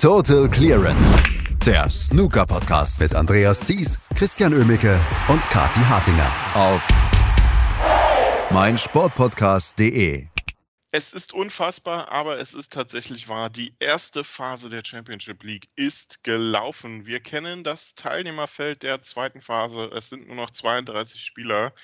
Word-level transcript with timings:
Total 0.00 0.48
Clearance. 0.48 1.22
Der 1.66 1.90
Snooker-Podcast 1.90 3.00
mit 3.00 3.14
Andreas 3.14 3.60
Thies, 3.60 4.08
Christian 4.16 4.54
Ömicke 4.54 4.98
und 5.28 5.42
Kati 5.50 5.80
Hartinger 5.80 6.32
auf 6.54 6.88
meinsportpodcast.de. 8.50 10.26
Es 10.90 11.12
ist 11.12 11.34
unfassbar, 11.34 12.10
aber 12.10 12.40
es 12.40 12.54
ist 12.54 12.72
tatsächlich 12.72 13.28
wahr. 13.28 13.50
Die 13.50 13.74
erste 13.78 14.24
Phase 14.24 14.70
der 14.70 14.82
Championship 14.82 15.42
League 15.42 15.68
ist 15.76 16.24
gelaufen. 16.24 17.04
Wir 17.04 17.20
kennen 17.20 17.62
das 17.62 17.94
Teilnehmerfeld 17.94 18.82
der 18.82 19.02
zweiten 19.02 19.42
Phase. 19.42 19.90
Es 19.94 20.08
sind 20.08 20.28
nur 20.28 20.36
noch 20.36 20.50
32 20.50 21.22
Spieler. 21.22 21.74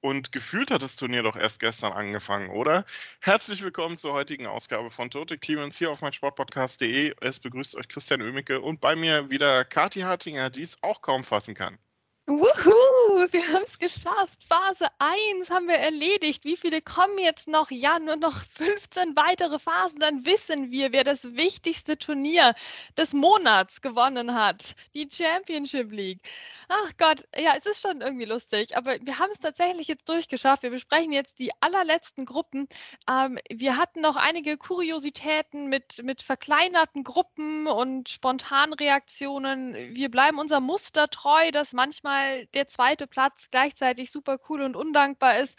Und 0.00 0.30
gefühlt 0.30 0.70
hat 0.70 0.82
das 0.82 0.94
Turnier 0.94 1.24
doch 1.24 1.34
erst 1.34 1.58
gestern 1.58 1.92
angefangen, 1.92 2.50
oder? 2.50 2.84
Herzlich 3.20 3.62
willkommen 3.62 3.98
zur 3.98 4.12
heutigen 4.12 4.46
Ausgabe 4.46 4.90
von 4.90 5.10
Tote 5.10 5.38
Clearance 5.38 5.76
hier 5.76 5.90
auf 5.90 6.02
meinsportpodcast.de. 6.02 7.16
Es 7.20 7.40
begrüßt 7.40 7.74
euch 7.74 7.88
Christian 7.88 8.20
Ömicke 8.20 8.60
und 8.60 8.80
bei 8.80 8.94
mir 8.94 9.28
wieder 9.30 9.64
Kathi 9.64 10.00
Hartinger, 10.00 10.50
die 10.50 10.62
es 10.62 10.80
auch 10.84 11.02
kaum 11.02 11.24
fassen 11.24 11.54
kann. 11.54 11.78
Wuhu, 12.26 13.07
wir 13.32 13.46
haben 13.48 13.64
es 13.64 13.78
geschafft. 13.78 14.38
Phase 14.48 14.86
1 14.98 15.50
haben 15.50 15.68
wir 15.68 15.76
erledigt. 15.76 16.44
Wie 16.44 16.56
viele 16.56 16.82
kommen 16.82 17.18
jetzt 17.18 17.48
noch? 17.48 17.70
Ja, 17.70 17.98
nur 17.98 18.16
noch 18.16 18.44
15 18.56 19.16
weitere 19.16 19.58
Phasen. 19.58 19.98
Dann 19.98 20.26
wissen 20.26 20.70
wir, 20.70 20.92
wer 20.92 21.04
das 21.04 21.24
wichtigste 21.36 21.98
Turnier 21.98 22.54
des 22.96 23.12
Monats 23.12 23.80
gewonnen 23.80 24.34
hat. 24.34 24.74
Die 24.94 25.08
Championship 25.10 25.90
League. 25.90 26.20
Ach 26.68 26.92
Gott, 26.98 27.24
ja, 27.36 27.54
es 27.56 27.64
ist 27.66 27.80
schon 27.80 28.00
irgendwie 28.02 28.26
lustig. 28.26 28.76
Aber 28.76 28.96
wir 29.00 29.18
haben 29.18 29.30
es 29.30 29.38
tatsächlich 29.38 29.88
jetzt 29.88 30.08
durchgeschafft. 30.08 30.62
Wir 30.62 30.70
besprechen 30.70 31.12
jetzt 31.12 31.38
die 31.38 31.50
allerletzten 31.60 32.26
Gruppen. 32.26 32.68
Ähm, 33.08 33.38
wir 33.50 33.76
hatten 33.76 34.00
noch 34.00 34.16
einige 34.16 34.56
Kuriositäten 34.58 35.68
mit, 35.68 36.02
mit 36.02 36.22
verkleinerten 36.22 37.04
Gruppen 37.04 37.66
und 37.66 38.08
Spontanreaktionen. 38.08 39.94
Wir 39.94 40.10
bleiben 40.10 40.38
unser 40.38 40.60
Muster 40.60 41.08
treu, 41.08 41.50
dass 41.52 41.72
manchmal 41.72 42.18
mal 42.18 42.46
der 42.54 42.66
zweite 42.68 43.06
Platz 43.08 43.48
gleichzeitig 43.50 44.10
super 44.10 44.38
cool 44.48 44.62
und 44.62 44.76
undankbar 44.76 45.38
ist. 45.38 45.58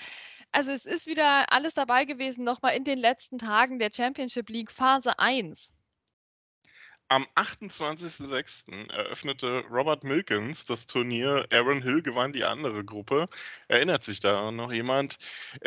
Also 0.52 0.72
es 0.72 0.86
ist 0.86 1.06
wieder 1.06 1.52
alles 1.52 1.74
dabei 1.74 2.06
gewesen, 2.06 2.44
nochmal 2.44 2.76
in 2.76 2.84
den 2.84 2.98
letzten 2.98 3.38
Tagen 3.38 3.80
der 3.80 3.92
Championship 3.94 4.50
League 4.50 4.72
Phase 4.72 5.20
1. 5.20 5.74
Am 7.12 7.26
28.06. 7.36 8.92
eröffnete 8.92 9.64
Robert 9.72 10.04
Milkins 10.04 10.66
das 10.66 10.86
Turnier. 10.86 11.48
Aaron 11.52 11.82
Hill 11.82 12.04
gewann 12.04 12.34
die 12.34 12.44
andere 12.44 12.86
Gruppe. 12.86 13.28
Erinnert 13.68 14.04
sich 14.04 14.20
da 14.20 14.52
noch 14.52 14.72
jemand? 14.72 15.18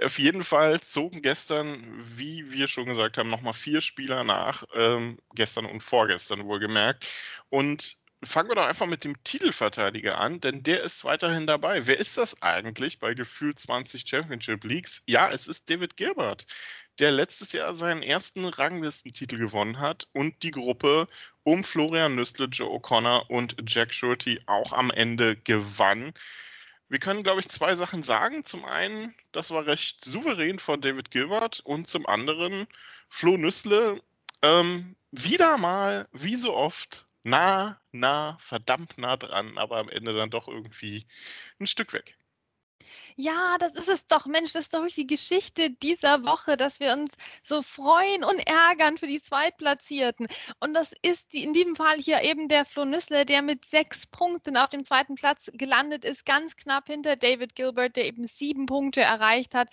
Auf 0.00 0.20
jeden 0.20 0.44
Fall 0.44 0.80
zogen 0.82 1.20
gestern, 1.20 2.00
wie 2.16 2.52
wir 2.52 2.68
schon 2.68 2.86
gesagt 2.86 3.18
haben, 3.18 3.28
nochmal 3.28 3.54
vier 3.54 3.80
Spieler 3.80 4.22
nach. 4.22 4.62
Ähm, 4.72 5.18
gestern 5.34 5.66
und 5.66 5.80
vorgestern 5.82 6.44
wohlgemerkt. 6.44 7.08
Und 7.50 7.96
fangen 8.24 8.48
wir 8.48 8.54
doch 8.54 8.66
einfach 8.66 8.86
mit 8.86 9.04
dem 9.04 9.22
Titelverteidiger 9.24 10.18
an, 10.18 10.40
denn 10.40 10.62
der 10.62 10.82
ist 10.82 11.04
weiterhin 11.04 11.46
dabei. 11.46 11.86
Wer 11.86 11.98
ist 11.98 12.16
das 12.16 12.40
eigentlich 12.42 12.98
bei 12.98 13.14
gefühlt 13.14 13.58
20 13.58 14.08
Championship 14.08 14.64
Leagues? 14.64 15.02
Ja, 15.06 15.30
es 15.30 15.48
ist 15.48 15.68
David 15.68 15.96
Gilbert, 15.96 16.46
der 16.98 17.10
letztes 17.10 17.52
Jahr 17.52 17.74
seinen 17.74 18.02
ersten 18.02 18.44
Ranglistentitel 18.44 19.38
gewonnen 19.38 19.80
hat 19.80 20.06
und 20.12 20.42
die 20.42 20.52
Gruppe 20.52 21.08
um 21.42 21.64
Florian 21.64 22.14
Nüstle, 22.14 22.46
Joe 22.46 22.68
O'Connor 22.68 23.28
und 23.28 23.56
Jack 23.66 23.92
Shorty 23.92 24.40
auch 24.46 24.72
am 24.72 24.90
Ende 24.90 25.36
gewann. 25.36 26.12
Wir 26.88 26.98
können, 26.98 27.22
glaube 27.22 27.40
ich, 27.40 27.48
zwei 27.48 27.74
Sachen 27.74 28.02
sagen. 28.02 28.44
Zum 28.44 28.64
einen, 28.64 29.14
das 29.32 29.50
war 29.50 29.66
recht 29.66 30.04
souverän 30.04 30.58
von 30.58 30.80
David 30.80 31.10
Gilbert 31.10 31.60
und 31.60 31.88
zum 31.88 32.06
anderen, 32.06 32.66
Flo 33.08 33.36
Nüssle 33.36 34.00
ähm, 34.42 34.94
wieder 35.10 35.58
mal, 35.58 36.06
wie 36.12 36.36
so 36.36 36.54
oft, 36.54 37.06
nah, 37.24 37.80
nah, 37.92 38.36
verdammt 38.38 38.98
nah 38.98 39.16
dran, 39.16 39.58
aber 39.58 39.78
am 39.78 39.88
Ende 39.88 40.14
dann 40.14 40.30
doch 40.30 40.48
irgendwie 40.48 41.06
ein 41.60 41.66
Stück 41.66 41.92
weg. 41.92 42.16
Ja, 43.16 43.56
das 43.58 43.72
ist 43.72 43.88
es 43.88 44.06
doch, 44.06 44.26
Mensch, 44.26 44.52
das 44.52 44.64
ist 44.64 44.74
doch 44.74 44.86
die 44.86 45.06
Geschichte 45.06 45.70
dieser 45.70 46.24
Woche, 46.24 46.56
dass 46.56 46.80
wir 46.80 46.92
uns 46.92 47.12
so 47.42 47.62
freuen 47.62 48.24
und 48.24 48.38
ärgern 48.46 48.98
für 48.98 49.06
die 49.06 49.22
Zweitplatzierten. 49.22 50.28
Und 50.60 50.74
das 50.74 50.92
ist 51.02 51.32
die, 51.32 51.44
in 51.44 51.52
diesem 51.52 51.76
Fall 51.76 51.98
hier 51.98 52.22
eben 52.22 52.48
der 52.48 52.64
Flo 52.64 52.84
Nüssle, 52.84 53.24
der 53.24 53.42
mit 53.42 53.64
sechs 53.66 54.06
Punkten 54.06 54.56
auf 54.56 54.70
dem 54.70 54.84
zweiten 54.84 55.14
Platz 55.14 55.50
gelandet 55.54 56.04
ist, 56.04 56.24
ganz 56.24 56.56
knapp 56.56 56.86
hinter 56.86 57.16
David 57.16 57.54
Gilbert, 57.54 57.96
der 57.96 58.06
eben 58.06 58.26
sieben 58.26 58.66
Punkte 58.66 59.00
erreicht 59.00 59.54
hat. 59.54 59.68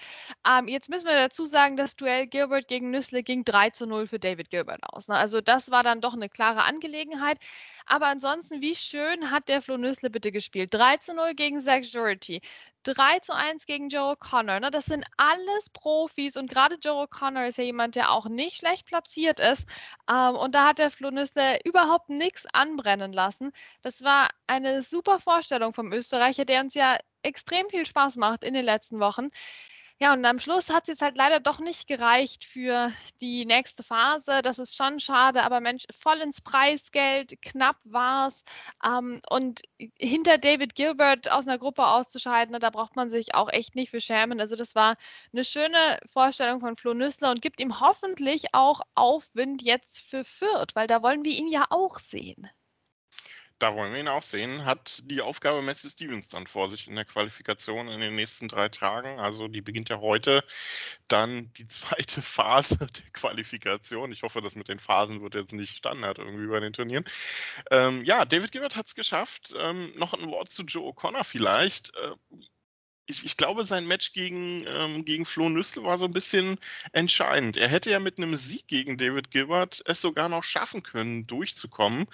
Ähm, 0.48 0.68
jetzt 0.68 0.90
müssen 0.90 1.08
wir 1.08 1.16
dazu 1.16 1.46
sagen, 1.46 1.78
das 1.78 1.96
Duell 1.96 2.28
Gilbert 2.28 2.68
gegen 2.68 2.92
Nüssle 2.92 3.24
ging 3.24 3.44
3 3.46 3.72
zu 3.72 3.88
0 3.88 4.08
für 4.08 4.20
David 4.20 4.50
Gilbert 4.50 4.82
aus. 4.84 5.08
Ne? 5.08 5.16
Also 5.16 5.42
das 5.42 5.72
war 5.72 5.84
dann 5.84 6.02
doch 6.02 6.14
eine 6.14 6.30
klare 6.30 6.64
Angelegenheit. 6.64 7.40
Aber 7.92 8.06
ansonsten, 8.06 8.62
wie 8.62 8.76
schön 8.76 9.32
hat 9.32 9.50
der 9.50 9.64
Flo 9.64 9.76
Nüssle 9.76 10.12
bitte 10.12 10.32
gespielt? 10.32 10.72
3 10.76 10.98
zu 10.98 11.16
0 11.16 11.34
gegen 11.34 11.60
Zach 11.60 11.82
Jurity. 11.82 12.40
3 12.84 13.20
zu 13.20 13.34
1 13.36 13.66
gegen 13.66 13.90
Joe 13.90 14.14
O'Connor. 14.14 14.60
Ne? 14.60 14.70
Das 14.70 14.86
sind 14.86 15.04
alles 15.18 15.72
Profis 15.74 16.38
und 16.38 16.52
gerade 16.52 16.76
Joe 16.84 17.08
O'Connor 17.08 17.48
ist 17.48 17.58
ja 17.58 17.64
jemand, 17.64 17.96
der 17.96 18.12
auch 18.12 18.28
nicht 18.30 18.58
schlecht 18.58 18.86
platziert 18.86 19.40
ist. 19.40 19.68
Ähm, 20.08 20.36
und 20.36 20.54
da 20.54 20.68
hat 20.68 20.78
der 20.78 20.92
Flo 20.92 21.10
Nüssle 21.10 21.60
überhaupt 21.66 22.10
nichts 22.10 22.46
anbrennen 22.54 23.12
lassen. 23.12 23.52
Das 23.82 24.04
war 24.04 24.30
eine 24.46 24.84
super 24.84 25.20
Vorstellung 25.20 25.74
vom 25.74 25.92
Österreicher, 25.92 26.46
der 26.46 26.62
uns 26.62 26.76
ja 26.76 26.96
extrem 27.24 27.68
viel 27.70 27.88
Spaß 27.88 28.18
macht 28.18 28.44
in 28.44 28.54
den 28.54 28.66
letzten 28.66 29.00
Wochen. 29.00 29.30
Ja, 30.02 30.14
und 30.14 30.24
am 30.26 30.40
Schluss 30.40 30.70
hat 30.70 30.84
es 30.84 30.88
jetzt 30.88 31.02
halt 31.02 31.18
leider 31.18 31.42
doch 31.42 31.60
nicht 31.60 31.86
gereicht 31.88 32.46
für 32.46 32.92
die 33.20 33.44
nächste 33.46 33.84
Phase. 33.84 34.42
Das 34.42 34.58
ist 34.58 34.76
schon 34.78 35.00
schade, 35.02 35.44
aber 35.44 35.60
Mensch, 35.60 35.86
voll 36.00 36.20
ins 36.22 36.40
Preisgeld, 36.42 37.42
knapp 37.42 37.76
war's. 37.84 38.44
Ähm, 38.84 39.22
und 39.30 39.62
hinter 39.98 40.38
David 40.38 40.74
Gilbert 40.76 41.30
aus 41.30 41.48
einer 41.48 41.58
Gruppe 41.58 41.86
auszuscheiden, 41.86 42.58
da 42.62 42.70
braucht 42.70 42.96
man 42.96 43.10
sich 43.10 43.36
auch 43.36 43.50
echt 43.52 43.76
nicht 43.76 43.90
für 43.90 44.00
schämen. 44.00 44.40
Also 44.40 44.56
das 44.56 44.74
war 44.74 44.96
eine 45.34 45.44
schöne 45.44 46.00
Vorstellung 46.06 46.62
von 46.62 46.78
Flo 46.78 46.94
Nüssler 46.94 47.32
und 47.32 47.42
gibt 47.42 47.60
ihm 47.60 47.82
hoffentlich 47.82 48.54
auch 48.54 48.82
Aufwind 48.96 49.62
jetzt 49.62 50.00
für 50.02 50.24
Fürth, 50.24 50.76
weil 50.76 50.88
da 50.88 51.04
wollen 51.04 51.26
wir 51.26 51.34
ihn 51.34 51.50
ja 51.50 51.66
auch 51.72 52.00
sehen 52.00 52.50
da 53.60 53.76
wollen 53.76 53.94
wir 53.94 54.00
ihn 54.00 54.08
auch 54.08 54.24
sehen, 54.24 54.66
hat 54.66 55.02
die 55.04 55.22
Aufgabe 55.22 55.62
Messi 55.62 55.90
Stevens 55.90 56.30
dann 56.30 56.48
vor 56.48 56.68
sich 56.68 56.88
in 56.88 56.96
der 56.96 57.06
Qualifikation 57.06 57.90
in 57.90 58.00
den 58.00 58.16
nächsten 58.16 58.48
drei 58.48 58.70
Tagen. 58.70 59.20
Also 59.20 59.48
die 59.48 59.62
beginnt 59.62 59.90
ja 59.90 60.00
heute 60.00 60.44
dann 61.08 61.52
die 61.54 61.68
zweite 61.68 62.22
Phase 62.22 62.78
der 62.78 63.12
Qualifikation. 63.12 64.12
Ich 64.12 64.24
hoffe, 64.24 64.42
das 64.42 64.56
mit 64.56 64.70
den 64.70 64.80
Phasen 64.80 65.22
wird 65.22 65.36
jetzt 65.36 65.54
nicht 65.54 65.76
Standard 65.76 66.20
irgendwie 66.20 66.48
bei 66.48 66.60
den 66.60 66.74
Turnieren. 66.74 67.06
Ähm, 67.70 68.04
ja, 68.06 68.26
David 68.26 68.52
Gilbert 68.52 68.76
hat 68.76 68.88
es 68.88 68.96
geschafft. 68.96 69.54
Ähm, 69.58 69.92
noch 69.96 70.14
ein 70.14 70.30
Wort 70.30 70.50
zu 70.50 70.64
Joe 70.64 70.92
O'Connor 70.92 71.26
vielleicht. 71.26 71.94
Äh, 71.96 72.16
ich, 73.10 73.26
ich, 73.26 73.38
glaube, 73.38 73.66
sein 73.66 73.88
Match 73.88 74.14
gegen, 74.14 74.66
ähm, 74.68 75.04
gegen 75.04 75.26
Flo 75.26 75.50
Nüssel 75.50 75.84
war 75.84 75.98
so 75.98 76.06
ein 76.06 76.12
bisschen 76.12 76.60
entscheidend. 76.92 77.58
Er 77.58 77.68
hätte 77.68 77.90
ja 77.90 78.00
mit 78.00 78.18
einem 78.18 78.36
Sieg 78.36 78.68
gegen 78.68 78.98
David 78.98 79.32
Gilbert 79.32 79.82
es 79.86 80.02
sogar 80.02 80.30
noch 80.30 80.44
schaffen 80.44 80.84
können, 80.84 81.26
durchzukommen. 81.26 82.08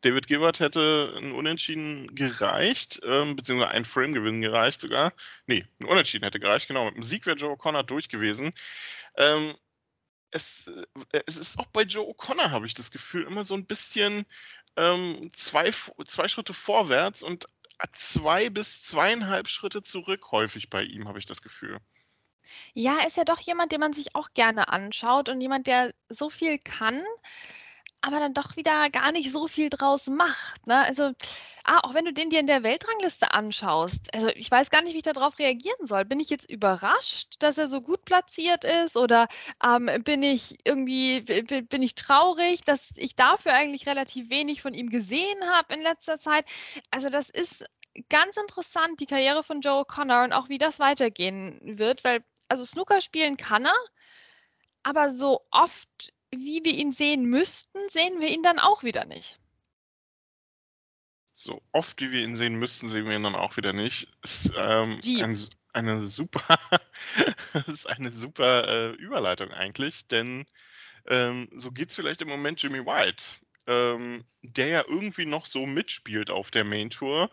David 0.00 0.26
Gilbert 0.26 0.60
hätte 0.60 1.14
ein 1.18 1.32
Unentschieden 1.32 2.14
gereicht, 2.14 3.00
ähm, 3.04 3.36
beziehungsweise 3.36 3.70
ein 3.70 3.84
Frame-Gewinn 3.84 4.40
gereicht 4.40 4.80
sogar. 4.80 5.12
Nee, 5.46 5.66
ein 5.78 5.86
Unentschieden 5.86 6.24
hätte 6.24 6.40
gereicht, 6.40 6.68
genau. 6.68 6.86
Mit 6.86 6.94
einem 6.94 7.02
Sieg 7.02 7.26
wäre 7.26 7.36
Joe 7.36 7.54
O'Connor 7.54 7.84
durch 7.84 8.08
gewesen. 8.08 8.50
Ähm, 9.16 9.54
es, 10.32 10.66
äh, 11.12 11.20
es, 11.26 11.36
ist 11.36 11.58
auch 11.58 11.66
bei 11.66 11.82
Joe 11.82 12.06
O'Connor, 12.06 12.50
habe 12.50 12.66
ich 12.66 12.74
das 12.74 12.90
Gefühl, 12.90 13.24
immer 13.24 13.44
so 13.44 13.54
ein 13.54 13.66
bisschen 13.66 14.26
ähm, 14.76 15.30
zwei, 15.32 15.70
zwei 16.06 16.28
Schritte 16.28 16.54
vorwärts 16.54 17.22
und 17.22 17.46
zwei 17.92 18.50
bis 18.50 18.82
zweieinhalb 18.84 19.48
Schritte 19.48 19.82
zurück 19.82 20.30
häufig 20.30 20.70
bei 20.70 20.82
ihm, 20.82 21.08
habe 21.08 21.18
ich 21.18 21.26
das 21.26 21.42
Gefühl. 21.42 21.78
Ja, 22.74 23.06
ist 23.06 23.16
ja 23.16 23.24
doch 23.24 23.40
jemand, 23.40 23.72
den 23.72 23.80
man 23.80 23.92
sich 23.92 24.14
auch 24.14 24.30
gerne 24.34 24.68
anschaut 24.68 25.28
und 25.28 25.40
jemand, 25.40 25.66
der 25.66 25.92
so 26.08 26.30
viel 26.30 26.58
kann, 26.58 27.02
aber 28.00 28.18
dann 28.18 28.34
doch 28.34 28.56
wieder 28.56 28.90
gar 28.90 29.12
nicht 29.12 29.30
so 29.30 29.46
viel 29.46 29.70
draus 29.70 30.06
macht. 30.06 30.66
Ne? 30.66 30.76
Also, 30.76 31.12
ah, 31.64 31.80
auch 31.82 31.94
wenn 31.94 32.04
du 32.04 32.12
den 32.12 32.30
dir 32.30 32.40
in 32.40 32.46
der 32.46 32.62
Weltrangliste 32.62 33.32
anschaust, 33.32 34.12
also 34.14 34.28
ich 34.28 34.50
weiß 34.50 34.70
gar 34.70 34.82
nicht, 34.82 34.94
wie 34.94 34.98
ich 34.98 35.02
darauf 35.02 35.38
reagieren 35.38 35.86
soll. 35.86 36.04
Bin 36.04 36.20
ich 36.20 36.30
jetzt 36.30 36.50
überrascht, 36.50 37.36
dass 37.38 37.58
er 37.58 37.68
so 37.68 37.80
gut 37.80 38.04
platziert 38.04 38.64
ist 38.64 38.96
oder 38.96 39.28
ähm, 39.64 39.90
bin 40.02 40.22
ich 40.22 40.58
irgendwie, 40.64 41.20
bin 41.20 41.82
ich 41.82 41.94
traurig, 41.94 42.62
dass 42.62 42.90
ich 42.96 43.16
dafür 43.16 43.52
eigentlich 43.52 43.86
relativ 43.86 44.30
wenig 44.30 44.62
von 44.62 44.74
ihm 44.74 44.90
gesehen 44.90 45.44
habe 45.50 45.74
in 45.74 45.82
letzter 45.82 46.18
Zeit? 46.18 46.46
Also 46.90 47.10
das 47.10 47.30
ist 47.30 47.64
ganz 48.08 48.36
interessant, 48.36 49.00
die 49.00 49.06
Karriere 49.06 49.42
von 49.42 49.60
Joe 49.60 49.82
O'Connor 49.82 50.24
und 50.24 50.32
auch 50.32 50.48
wie 50.48 50.58
das 50.58 50.78
weitergehen 50.78 51.60
wird, 51.62 52.04
weil 52.04 52.24
also 52.48 52.64
Snooker 52.64 53.00
spielen 53.00 53.36
kann 53.36 53.66
er, 53.66 53.76
aber 54.82 55.10
so 55.10 55.42
oft 55.50 56.12
wie 56.32 56.64
wir 56.64 56.72
ihn 56.72 56.92
sehen 56.92 57.24
müssten, 57.24 57.78
sehen 57.88 58.20
wir 58.20 58.28
ihn 58.28 58.42
dann 58.42 58.58
auch 58.58 58.82
wieder 58.82 59.04
nicht. 59.04 59.39
So 61.42 61.62
oft 61.72 62.02
wie 62.02 62.12
wir 62.12 62.22
ihn 62.22 62.36
sehen 62.36 62.56
müssten, 62.56 62.88
sehen 62.88 63.06
wir 63.06 63.16
ihn 63.16 63.22
dann 63.22 63.34
auch 63.34 63.56
wieder 63.56 63.72
nicht. 63.72 64.08
Ist, 64.22 64.52
ähm, 64.58 65.00
ein, 65.22 65.38
eine 65.72 66.02
super, 66.02 66.60
ist 67.66 67.86
eine 67.88 68.12
super 68.12 68.68
äh, 68.68 68.90
Überleitung 68.96 69.50
eigentlich, 69.50 70.06
denn 70.06 70.44
ähm, 71.06 71.48
so 71.56 71.72
geht 71.72 71.88
es 71.88 71.94
vielleicht 71.94 72.20
im 72.20 72.28
Moment 72.28 72.62
Jimmy 72.62 72.84
White. 72.84 73.24
ähm, 73.66 74.24
der 74.42 74.66
ja 74.66 74.84
irgendwie 74.86 75.24
noch 75.24 75.46
so 75.46 75.64
mitspielt 75.64 76.28
auf 76.28 76.50
der 76.50 76.64
Main 76.64 76.90
Tour. 76.90 77.30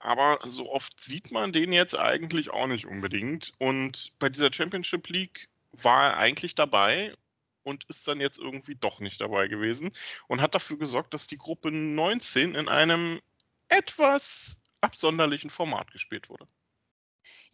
Aber 0.00 0.40
so 0.42 0.72
oft 0.72 1.00
sieht 1.00 1.30
man 1.30 1.52
den 1.52 1.72
jetzt 1.72 1.96
eigentlich 1.96 2.50
auch 2.50 2.66
nicht 2.66 2.86
unbedingt. 2.86 3.52
Und 3.58 4.12
bei 4.18 4.30
dieser 4.30 4.52
Championship 4.52 5.08
League 5.08 5.48
war 5.70 6.10
er 6.10 6.16
eigentlich 6.16 6.56
dabei 6.56 7.14
und 7.62 7.84
ist 7.84 8.06
dann 8.08 8.20
jetzt 8.20 8.38
irgendwie 8.38 8.74
doch 8.74 8.98
nicht 8.98 9.20
dabei 9.20 9.46
gewesen 9.46 9.92
und 10.26 10.40
hat 10.40 10.56
dafür 10.56 10.76
gesorgt, 10.76 11.14
dass 11.14 11.28
die 11.28 11.38
Gruppe 11.38 11.70
19 11.70 12.56
in 12.56 12.68
einem 12.68 13.20
etwas 13.68 14.56
absonderlichen 14.80 15.50
Format 15.50 15.90
gespielt 15.92 16.28
wurde. 16.28 16.46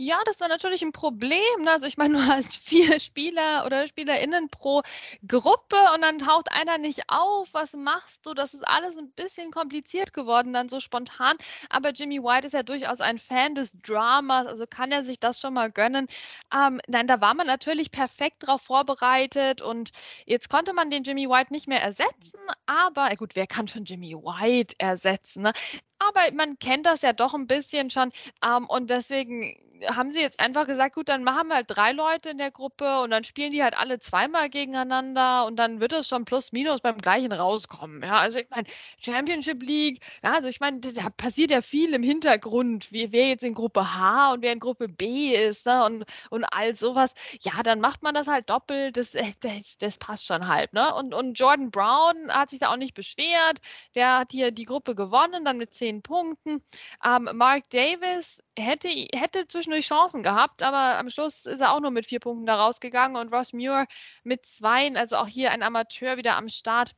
Ja, 0.03 0.19
das 0.25 0.37
ist 0.37 0.41
dann 0.41 0.49
natürlich 0.49 0.81
ein 0.81 0.93
Problem. 0.93 1.43
Ne? 1.59 1.73
Also 1.73 1.87
ich 1.87 1.99
meine, 1.99 2.15
du 2.19 2.27
hast 2.27 2.57
vier 2.57 2.99
Spieler 3.01 3.67
oder 3.67 3.87
SpielerInnen 3.87 4.49
pro 4.49 4.81
Gruppe 5.29 5.77
und 5.95 6.01
dann 6.01 6.19
taucht 6.21 6.51
einer 6.51 6.79
nicht 6.79 7.03
auf. 7.09 7.49
Was 7.53 7.75
machst 7.75 8.25
du? 8.25 8.33
Das 8.33 8.55
ist 8.55 8.67
alles 8.67 8.97
ein 8.97 9.12
bisschen 9.12 9.51
kompliziert 9.51 10.15
geworden, 10.15 10.55
dann 10.55 10.71
so 10.71 10.81
spontan. 10.81 11.37
Aber 11.69 11.91
Jimmy 11.91 12.23
White 12.23 12.47
ist 12.47 12.55
ja 12.55 12.62
durchaus 12.62 13.03
ein 13.03 13.19
Fan 13.19 13.55
des 13.55 13.73
Dramas, 13.79 14.47
also 14.47 14.67
kann 14.67 14.91
er 14.91 15.05
sich 15.05 15.21
das 15.21 15.39
schon 15.39 15.53
mal 15.53 15.71
gönnen. 15.71 16.07
Ähm, 16.51 16.81
nein, 16.89 17.07
da 17.07 17.21
war 17.21 17.35
man 17.35 17.47
natürlich 17.47 17.91
perfekt 17.91 18.47
drauf 18.47 18.62
vorbereitet 18.62 19.61
und 19.61 19.91
jetzt 20.25 20.49
konnte 20.49 20.73
man 20.73 20.91
den 20.91 21.05
Jimmy 21.05 21.29
White 21.29 21.53
nicht 21.53 21.69
mehr 21.69 21.83
ersetzen. 21.83 22.41
Aber 22.65 23.11
gut, 23.17 23.37
wer 23.37 23.47
kann 23.47 23.69
schon 23.69 23.85
Jimmy 23.85 24.15
White 24.15 24.77
ersetzen? 24.79 25.43
Ne? 25.43 25.53
Aber 26.00 26.32
man 26.35 26.58
kennt 26.58 26.87
das 26.87 27.02
ja 27.02 27.12
doch 27.12 27.35
ein 27.35 27.47
bisschen 27.47 27.91
schon. 27.91 28.11
Ähm, 28.44 28.67
und 28.67 28.91
deswegen 28.91 29.55
haben 29.88 30.11
sie 30.11 30.20
jetzt 30.20 30.41
einfach 30.41 30.67
gesagt, 30.67 30.94
gut, 30.94 31.08
dann 31.08 31.25
machen 31.25 31.49
wir 31.49 31.56
halt 31.56 31.67
drei 31.69 31.93
Leute 31.93 32.31
in 32.31 32.38
der 32.38 32.50
Gruppe 32.50 33.00
und 33.00 33.11
dann 33.11 33.25
spielen 33.25 33.52
die 33.52 33.62
halt 33.62 33.76
alle 33.79 33.99
zweimal 33.99 34.50
gegeneinander 34.50 35.47
und 35.47 35.56
dann 35.56 35.81
wird 35.81 35.93
es 35.93 36.08
schon 36.08 36.25
plus 36.25 36.52
minus 36.52 36.81
beim 36.81 36.99
gleichen 36.99 37.32
rauskommen. 37.32 38.02
Ja, 38.02 38.17
also 38.17 38.38
ich 38.38 38.50
meine, 38.50 38.67
Championship 39.00 39.62
League, 39.62 40.02
ja, 40.23 40.32
also 40.32 40.49
ich 40.49 40.61
meine, 40.61 40.81
da 40.81 41.08
passiert 41.17 41.50
ja 41.50 41.61
viel 41.62 41.94
im 41.94 42.02
Hintergrund, 42.02 42.93
wie 42.93 43.12
wer 43.12 43.29
jetzt 43.29 43.44
in 43.44 43.55
Gruppe 43.55 43.94
H 43.94 44.32
und 44.35 44.43
wer 44.43 44.52
in 44.52 44.61
Gruppe 44.61 44.88
B 44.88 45.35
ist, 45.35 45.67
ne, 45.67 45.85
und, 45.85 46.05
und 46.31 46.44
all 46.44 46.75
sowas. 46.75 47.14
Ja, 47.41 47.62
dann 47.62 47.81
macht 47.81 48.02
man 48.02 48.14
das 48.14 48.26
halt 48.26 48.50
doppelt, 48.50 48.97
das, 48.97 49.14
äh, 49.14 49.32
das, 49.41 49.79
das 49.79 49.99
passt 49.99 50.26
schon 50.26 50.47
halt, 50.49 50.73
ne? 50.73 50.94
Und, 50.94 51.14
und 51.14 51.38
Jordan 51.38 51.70
Brown 51.70 52.31
hat 52.31 52.50
sich 52.50 52.61
da 52.61 52.73
auch 52.73 52.76
nicht 52.76 52.94
beschwert, 52.94 53.61
der 53.94 54.19
hat 54.19 54.32
hier 54.32 54.50
die 54.50 54.64
Gruppe 54.64 54.94
gewonnen, 54.94 55.44
dann 55.44 55.58
mit 55.58 55.75
zehn 55.91 56.03
Punkten. 56.03 56.63
Ähm, 57.05 57.29
Mark 57.35 57.69
Davis 57.71 58.43
hätte, 58.57 58.89
hätte 58.89 59.47
zwischendurch 59.49 59.87
Chancen 59.87 60.23
gehabt, 60.23 60.63
aber 60.63 60.99
am 60.99 61.11
Schluss 61.11 61.47
ist 61.47 61.61
er 61.61 61.73
auch 61.73 61.81
nur 61.81 61.91
mit 61.91 62.07
vier 62.07 62.21
Punkten 62.21 62.47
da 62.47 62.57
rausgegangen 62.57 63.17
und 63.17 63.33
Ross 63.33 63.53
Muir 63.53 63.87
mit 64.23 64.47
zwei, 64.47 64.95
also 64.95 65.17
auch 65.17 65.27
hier 65.27 65.51
ein 65.51 65.63
Amateur 65.63 66.17
wieder 66.17 66.37
am 66.37 66.49
Start. 66.49 66.95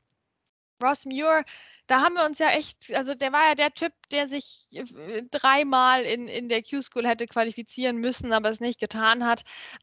Ross 0.82 1.06
Muir, 1.06 1.44
da 1.86 2.00
haben 2.02 2.14
wir 2.14 2.24
uns 2.26 2.38
ja 2.38 2.50
echt, 2.50 2.92
also 2.92 3.14
der 3.14 3.32
war 3.32 3.48
ja 3.48 3.54
der 3.54 3.72
Typ, 3.72 3.92
der 4.10 4.28
sich 4.28 4.66
äh, 4.72 5.22
dreimal 5.30 6.02
in, 6.02 6.28
in 6.28 6.48
der 6.48 6.62
Q-School 6.62 7.06
hätte 7.06 7.26
qualifizieren 7.26 7.98
müssen, 7.98 8.32
aber 8.32 8.50
es 8.50 8.60
nicht 8.60 8.80
getan 8.80 9.24
hat. 9.24 9.42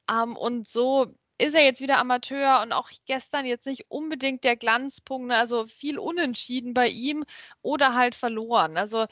Ähm, 0.09 0.35
und 0.35 0.67
so 0.67 1.15
ist 1.39 1.55
er 1.55 1.63
jetzt 1.63 1.81
wieder 1.81 1.97
Amateur 1.97 2.61
und 2.61 2.73
auch 2.73 2.89
gestern 3.05 3.45
jetzt 3.45 3.65
nicht 3.65 3.85
unbedingt 3.89 4.43
der 4.43 4.55
Glanzpunkt, 4.57 5.29
ne? 5.29 5.37
also 5.37 5.67
viel 5.67 5.97
unentschieden 5.97 6.73
bei 6.73 6.89
ihm 6.89 7.23
oder 7.61 7.95
halt 7.95 8.13
verloren. 8.15 8.77
Also 8.77 9.07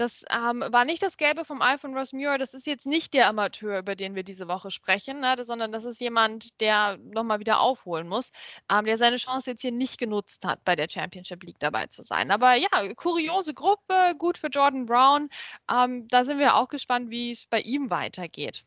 das 0.00 0.24
ähm, 0.30 0.64
war 0.66 0.86
nicht 0.86 1.02
das 1.02 1.18
Gelbe 1.18 1.44
vom 1.44 1.60
Ei 1.60 1.76
von 1.76 1.94
Ross 1.96 2.14
Muir. 2.14 2.38
Das 2.38 2.54
ist 2.54 2.66
jetzt 2.66 2.86
nicht 2.86 3.12
der 3.12 3.28
Amateur, 3.28 3.80
über 3.80 3.94
den 3.94 4.14
wir 4.14 4.22
diese 4.22 4.48
Woche 4.48 4.70
sprechen, 4.70 5.20
ne, 5.20 5.36
sondern 5.44 5.72
das 5.72 5.84
ist 5.84 6.00
jemand, 6.00 6.58
der 6.60 6.96
nochmal 6.96 7.38
wieder 7.38 7.60
aufholen 7.60 8.08
muss, 8.08 8.32
ähm, 8.70 8.86
der 8.86 8.96
seine 8.96 9.16
Chance 9.16 9.50
jetzt 9.50 9.60
hier 9.60 9.72
nicht 9.72 9.98
genutzt 9.98 10.46
hat, 10.46 10.64
bei 10.64 10.74
der 10.74 10.88
Championship 10.88 11.44
League 11.44 11.58
dabei 11.60 11.86
zu 11.86 12.02
sein. 12.02 12.30
Aber 12.30 12.54
ja, 12.54 12.68
kuriose 12.94 13.52
Gruppe, 13.52 14.14
gut 14.16 14.38
für 14.38 14.48
Jordan 14.48 14.86
Brown. 14.86 15.28
Ähm, 15.70 16.08
da 16.08 16.24
sind 16.24 16.38
wir 16.38 16.56
auch 16.56 16.68
gespannt, 16.68 17.10
wie 17.10 17.32
es 17.32 17.44
bei 17.46 17.60
ihm 17.60 17.90
weitergeht. 17.90 18.64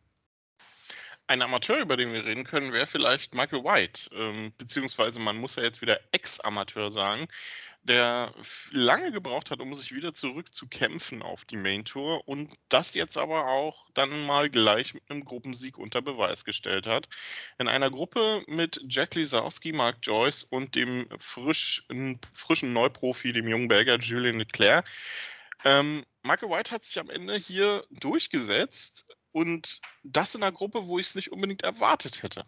Ein 1.28 1.42
Amateur, 1.42 1.80
über 1.80 1.96
den 1.96 2.12
wir 2.12 2.26
reden 2.26 2.44
können, 2.44 2.74
wäre 2.74 2.86
vielleicht 2.86 3.34
Michael 3.34 3.64
White, 3.64 4.10
ähm, 4.14 4.54
beziehungsweise 4.58 5.20
man 5.20 5.38
muss 5.38 5.56
ja 5.56 5.64
jetzt 5.64 5.82
wieder 5.82 6.00
Ex-Amateur 6.12 6.92
sagen, 6.92 7.28
der 7.84 8.34
lange 8.72 9.12
gebraucht 9.12 9.52
hat, 9.52 9.60
um 9.60 9.74
sich 9.74 9.94
wieder 9.94 10.14
zurückzukämpfen 10.14 11.22
auf 11.22 11.46
die 11.46 11.58
Main 11.58 11.86
Tour 11.86 12.28
und 12.28 12.54
das 12.70 12.94
jetzt 12.94 13.18
aber 13.18 13.48
auch 13.48 13.88
dann 13.94 14.26
mal 14.26 14.50
gleich 14.50 14.94
mit 14.94 15.04
einem 15.10 15.26
Gruppensieg 15.26 15.78
unter 15.78 16.02
Beweis 16.02 16.46
gestellt 16.46 16.88
hat. 16.88 17.10
In 17.58 17.68
einer 17.68 17.90
Gruppe 17.90 18.44
mit 18.48 18.82
Jack 18.88 19.16
Lisowski, 19.16 19.74
Mark 19.74 19.98
Joyce 20.02 20.44
und 20.44 20.76
dem 20.76 21.08
frisch, 21.20 21.86
frischen 22.34 22.74
Neuprofi, 22.74 23.34
dem 23.34 23.48
jungen 23.48 23.68
Belgier 23.68 24.00
Julien 24.00 24.40
Leclerc. 24.40 24.86
Ähm, 25.66 26.06
Michael 26.24 26.50
White 26.50 26.72
hat 26.72 26.84
sich 26.84 27.00
am 27.00 27.10
Ende 27.10 27.36
hier 27.36 27.86
durchgesetzt 27.92 29.06
und 29.34 29.82
das 30.04 30.36
in 30.36 30.44
einer 30.44 30.54
Gruppe, 30.54 30.88
wo 30.88 31.00
ich 31.00 31.08
es 31.08 31.16
nicht 31.16 31.32
unbedingt 31.34 31.64
erwartet 31.64 32.24
hätte. 32.24 32.46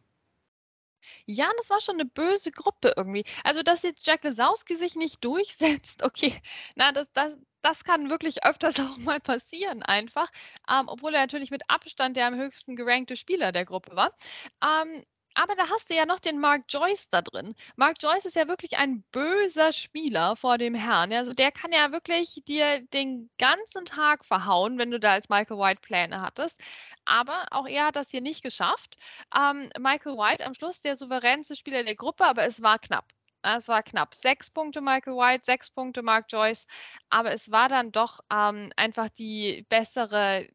Ja, 1.26 1.52
das 1.58 1.70
war 1.70 1.82
schon 1.82 1.96
eine 1.96 2.06
böse 2.06 2.52
Gruppe 2.52 2.94
irgendwie. 2.96 3.26
Also, 3.44 3.62
dass 3.64 3.84
jetzt 3.84 4.08
Jack 4.08 4.24
Lesowski 4.24 4.76
sich 4.76 4.96
nicht 4.96 5.24
durchsetzt, 5.24 6.04
okay, 6.04 6.34
na, 6.76 6.92
das, 6.92 7.12
das, 7.14 7.34
das 7.62 7.84
kann 7.84 8.10
wirklich 8.10 8.46
öfters 8.46 8.80
auch 8.80 8.98
mal 8.98 9.20
passieren 9.20 9.84
einfach, 9.84 10.32
ähm, 10.70 10.88
obwohl 10.88 11.14
er 11.14 11.22
natürlich 11.22 11.52
mit 11.52 11.64
Abstand 11.70 12.16
der 12.18 12.28
am 12.28 12.36
höchsten 12.36 12.76
gerankte 12.76 13.18
Spieler 13.18 13.52
der 13.52 13.66
Gruppe 13.66 13.96
war. 13.96 14.16
Ähm, 14.64 15.04
aber 15.36 15.56
da 15.56 15.70
hast 15.70 15.90
du 15.90 15.96
ja 15.96 16.06
noch 16.06 16.20
den 16.20 16.40
Mark 16.40 16.64
Joyce 16.70 17.10
da 17.10 17.22
drin. 17.22 17.56
Mark 17.76 17.98
Joyce 18.02 18.26
ist 18.26 18.36
ja 18.36 18.48
wirklich 18.48 18.78
ein 18.78 19.04
böser 19.12 19.74
Spieler 19.74 20.36
vor 20.36 20.58
dem 20.58 20.74
Herrn. 20.74 21.14
Also 21.14 21.34
der 21.34 21.52
kann 21.52 21.72
ja 21.72 21.92
wirklich 21.92 22.42
dir 22.48 22.82
den 22.94 23.30
ganzen 23.38 23.86
Tag 23.86 24.26
verhauen, 24.26 24.78
wenn 24.78 24.92
du 24.92 25.00
da 25.00 25.14
als 25.14 25.30
Michael 25.30 25.58
White 25.60 25.82
Pläne 25.82 26.22
hattest. 26.22 26.60
Aber 27.04 27.46
auch 27.52 27.68
er 27.68 27.88
hat 27.88 27.96
das 27.96 28.10
hier 28.10 28.22
nicht 28.22 28.44
geschafft. 28.44 28.98
Ähm, 29.36 29.70
Michael 29.78 30.18
White 30.18 30.46
am 30.46 30.54
Schluss 30.54 30.82
der 30.82 30.98
souveränste 30.98 31.56
Spieler 31.56 31.84
der 31.84 31.96
Gruppe, 31.96 32.26
aber 32.26 32.48
es 32.48 32.62
war 32.62 32.80
knapp. 32.80 33.06
Es 33.44 33.68
war 33.68 33.84
knapp. 33.84 34.16
Sechs 34.16 34.50
Punkte 34.50 34.82
Michael 34.82 35.16
White, 35.18 35.46
sechs 35.46 35.70
Punkte 35.70 36.02
Mark 36.02 36.26
Joyce. 36.30 36.66
Aber 37.10 37.32
es 37.32 37.52
war 37.52 37.70
dann 37.70 37.92
doch 37.92 38.22
ähm, 38.32 38.72
einfach 38.76 39.10
die 39.10 39.66
bessere 39.70 40.48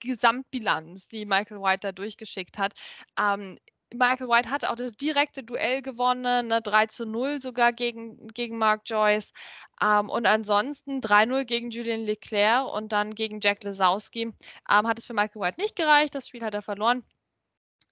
Gesamtbilanz, 0.00 1.08
die 1.08 1.26
Michael 1.26 1.60
White 1.60 1.80
da 1.80 1.92
durchgeschickt 1.92 2.58
hat. 2.58 2.74
Ähm, 3.18 3.58
Michael 3.94 4.28
White 4.28 4.50
hat 4.50 4.64
auch 4.64 4.76
das 4.76 4.96
direkte 4.96 5.42
Duell 5.42 5.82
gewonnen, 5.82 6.48
ne, 6.48 6.60
3 6.60 6.86
zu 6.86 7.06
0 7.06 7.40
sogar 7.40 7.72
gegen, 7.72 8.28
gegen 8.28 8.58
Mark 8.58 8.82
Joyce. 8.84 9.32
Ähm, 9.80 10.10
und 10.10 10.26
ansonsten 10.26 11.00
3-0 11.00 11.44
gegen 11.44 11.70
Julian 11.70 12.02
Leclerc 12.02 12.66
und 12.72 12.92
dann 12.92 13.14
gegen 13.14 13.40
Jack 13.40 13.64
Lesowski. 13.64 14.22
Ähm, 14.22 14.86
hat 14.86 14.98
es 14.98 15.06
für 15.06 15.14
Michael 15.14 15.40
White 15.40 15.60
nicht 15.60 15.76
gereicht, 15.76 16.14
das 16.14 16.28
Spiel 16.28 16.44
hat 16.44 16.54
er 16.54 16.62
verloren. 16.62 17.04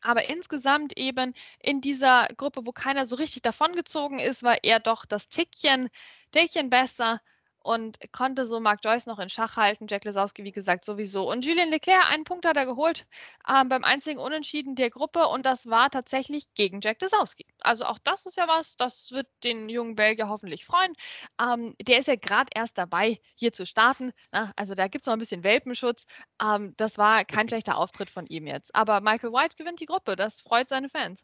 Aber 0.02 0.28
insgesamt 0.28 0.96
eben 0.98 1.32
in 1.58 1.80
dieser 1.80 2.28
Gruppe, 2.36 2.60
wo 2.64 2.72
keiner 2.72 3.06
so 3.06 3.16
richtig 3.16 3.42
davongezogen 3.42 4.18
ist, 4.18 4.42
war 4.42 4.58
er 4.62 4.80
doch 4.80 5.06
das 5.06 5.28
Tickchen, 5.28 5.88
Tickchen 6.30 6.70
besser 6.70 7.20
und 7.66 7.98
konnte 8.12 8.46
so 8.46 8.60
Mark 8.60 8.80
Joyce 8.84 9.06
noch 9.06 9.18
in 9.18 9.28
Schach 9.28 9.56
halten. 9.56 9.86
Jack 9.88 10.04
Lesowski, 10.04 10.44
wie 10.44 10.52
gesagt, 10.52 10.84
sowieso. 10.84 11.28
Und 11.30 11.44
Julien 11.44 11.70
Leclerc, 11.70 12.10
einen 12.10 12.24
Punkt 12.24 12.46
hat 12.46 12.56
er 12.56 12.64
geholt 12.64 13.06
ähm, 13.48 13.68
beim 13.68 13.84
einzigen 13.84 14.20
Unentschieden 14.20 14.76
der 14.76 14.90
Gruppe 14.90 15.26
und 15.26 15.44
das 15.44 15.66
war 15.66 15.90
tatsächlich 15.90 16.52
gegen 16.54 16.80
Jack 16.80 17.02
Lesowski. 17.02 17.44
Also 17.60 17.84
auch 17.84 17.98
das 17.98 18.24
ist 18.24 18.36
ja 18.36 18.46
was, 18.46 18.76
das 18.76 19.10
wird 19.10 19.26
den 19.42 19.68
jungen 19.68 19.96
Belgier 19.96 20.28
hoffentlich 20.28 20.64
freuen. 20.64 20.92
Ähm, 21.40 21.74
der 21.82 21.98
ist 21.98 22.08
ja 22.08 22.16
gerade 22.16 22.50
erst 22.54 22.78
dabei, 22.78 23.20
hier 23.34 23.52
zu 23.52 23.66
starten. 23.66 24.12
Na, 24.30 24.52
also 24.56 24.74
da 24.74 24.86
gibt 24.88 25.02
es 25.02 25.06
noch 25.06 25.14
ein 25.14 25.18
bisschen 25.18 25.42
Welpenschutz. 25.42 26.06
Ähm, 26.40 26.74
das 26.76 26.98
war 26.98 27.24
kein 27.24 27.48
schlechter 27.48 27.76
Auftritt 27.76 28.10
von 28.10 28.26
ihm 28.26 28.46
jetzt. 28.46 28.74
Aber 28.74 29.00
Michael 29.00 29.32
White 29.32 29.56
gewinnt 29.56 29.80
die 29.80 29.86
Gruppe, 29.86 30.14
das 30.14 30.40
freut 30.40 30.68
seine 30.68 30.88
Fans. 30.88 31.22